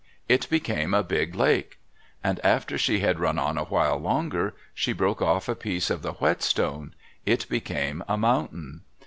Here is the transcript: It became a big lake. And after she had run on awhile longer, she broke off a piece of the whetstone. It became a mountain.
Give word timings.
It 0.27 0.49
became 0.49 0.95
a 0.95 1.03
big 1.03 1.35
lake. 1.35 1.77
And 2.23 2.43
after 2.43 2.75
she 2.75 3.01
had 3.01 3.19
run 3.19 3.37
on 3.37 3.55
awhile 3.55 3.99
longer, 3.99 4.55
she 4.73 4.93
broke 4.93 5.21
off 5.21 5.47
a 5.47 5.53
piece 5.53 5.91
of 5.91 6.01
the 6.01 6.13
whetstone. 6.13 6.95
It 7.23 7.47
became 7.49 8.03
a 8.07 8.17
mountain. 8.17 8.81